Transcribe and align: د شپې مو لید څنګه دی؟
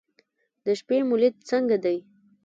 د 0.65 0.65
شپې 0.79 0.97
مو 1.07 1.15
لید 1.21 1.35
څنګه 1.49 1.77
دی؟ 1.83 1.97